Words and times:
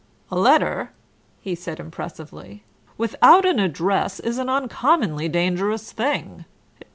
"A 0.31 0.35
letter," 0.35 0.89
he 1.41 1.53
said 1.53 1.79
impressively, 1.79 2.63
"without 2.97 3.45
an 3.45 3.59
address 3.59 4.19
is 4.19 4.39
an 4.39 4.49
uncommonly 4.49 5.29
dangerous 5.29 5.91
thing. 5.91 6.45